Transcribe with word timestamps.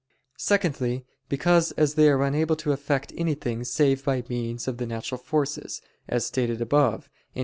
Secondly, 0.39 1.05
because 1.29 1.73
as 1.73 1.93
they 1.93 2.09
are 2.09 2.23
unable 2.23 2.55
to 2.55 2.71
effect 2.71 3.13
anything 3.15 3.63
save 3.63 4.03
by 4.03 4.23
means 4.27 4.67
of 4.67 4.77
the 4.77 4.87
natural 4.87 5.19
forces, 5.21 5.79
as 6.09 6.25
stated 6.25 6.59
above 6.59 7.07
(Q. 7.35 7.39